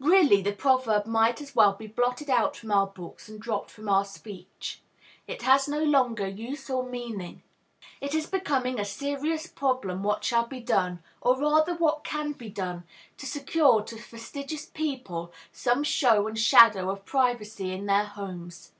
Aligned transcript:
Really, 0.00 0.42
the 0.42 0.52
proverb 0.52 1.06
might 1.06 1.40
as 1.40 1.56
well 1.56 1.72
be 1.72 1.86
blotted 1.86 2.28
out 2.28 2.54
from 2.54 2.70
our 2.70 2.86
books 2.86 3.30
and 3.30 3.40
dropped 3.40 3.70
from 3.70 3.88
our 3.88 4.04
speech. 4.04 4.82
It 5.26 5.40
has 5.40 5.66
no 5.68 5.82
longer 5.82 6.28
use 6.28 6.68
or 6.68 6.84
meaning. 6.86 7.42
It 7.98 8.14
is 8.14 8.26
becoming 8.26 8.78
a 8.78 8.84
serious 8.84 9.48
question 9.48 10.02
what 10.02 10.22
shall 10.22 10.46
be 10.46 10.60
done, 10.60 11.02
or 11.22 11.38
rather 11.40 11.72
what 11.76 12.04
can 12.04 12.32
be 12.32 12.50
done, 12.50 12.84
to 13.16 13.24
secure 13.24 13.82
to 13.84 13.96
fastidious 13.96 14.66
people 14.66 15.32
some 15.50 15.82
show 15.82 16.26
and 16.28 16.38
shadow 16.38 16.90
of 16.90 17.06
privacy 17.06 17.72
in 17.72 17.86
their 17.86 18.04
homes. 18.04 18.72